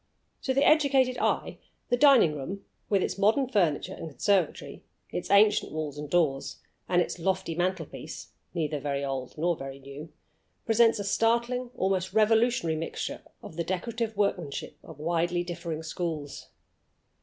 To 0.41 0.53
the 0.55 0.67
educated 0.67 1.19
eye 1.19 1.59
the 1.89 1.95
dining 1.95 2.33
room, 2.35 2.65
with 2.89 3.03
its 3.03 3.19
modern 3.19 3.47
furniture 3.47 3.93
and 3.93 4.09
conservatory, 4.09 4.83
its 5.11 5.29
ancient 5.29 5.71
walls 5.73 5.99
and 5.99 6.09
doors, 6.09 6.55
and 6.89 7.03
its 7.03 7.19
lofty 7.19 7.53
mantelpiece 7.53 8.29
(neither 8.55 8.79
very 8.79 9.05
old 9.05 9.37
nor 9.37 9.55
very 9.55 9.77
new), 9.77 10.11
presents 10.65 10.97
a 10.97 11.03
startling, 11.03 11.69
almost 11.75 12.13
a 12.13 12.15
revolutionary, 12.15 12.75
mixture 12.79 13.21
of 13.43 13.57
the 13.57 13.63
decorative 13.63 14.17
workmanship 14.17 14.75
of 14.83 14.97
widely 14.97 15.43
differing 15.43 15.83
schools. 15.83 16.47